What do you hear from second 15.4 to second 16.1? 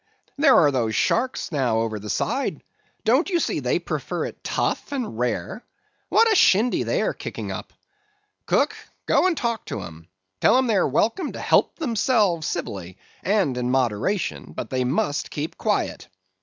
quiet.